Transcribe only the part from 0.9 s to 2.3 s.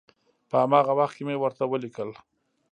وخت کې مې ورته ولیکل.